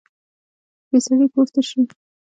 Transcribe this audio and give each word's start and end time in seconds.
بې 0.89 0.97
سړي 1.05 1.25
کور 1.33 1.47
تش 1.53 1.67
وي 1.75 1.83